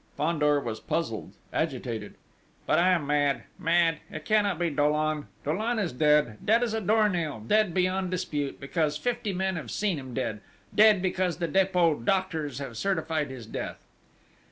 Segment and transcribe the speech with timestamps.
[0.17, 2.15] Fandor was puzzled, agitated:
[2.65, 3.43] "But I am mad!...
[3.59, 3.99] mad!
[4.11, 5.27] It cannot be Dollon!...
[5.43, 9.69] Dollon is dead dead as a door nail dead beyond dispute, because fifty men have
[9.69, 10.41] seen him dead;
[10.73, 13.85] dead, because the Dépôt doctors have certified his death!"